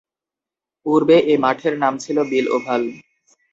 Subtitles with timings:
[0.85, 2.81] পূর্বে এ মাঠের নাম ছিল বিল ওভাল।